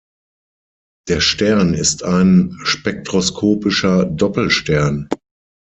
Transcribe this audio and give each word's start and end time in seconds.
Der 1.09 1.21
Stern 1.21 1.75
ist 1.75 2.01
ein 2.01 2.57
spektroskopischer 2.63 4.05
Doppelstern. 4.07 5.07